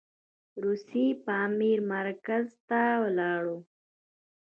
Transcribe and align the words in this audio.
روسي 0.63 1.05
پامیر 1.25 1.77
مرکز 1.93 2.45
ته 2.67 2.81
ولاړو. 3.01 3.57